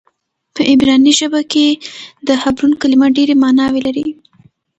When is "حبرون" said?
2.41-2.73